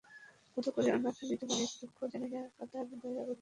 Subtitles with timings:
[0.53, 3.29] বোধ করি অনাথা বিধবা নিজ দুঃখ জানাইয়া কর্তার দয়া উদ্রেক করিয়াছিল।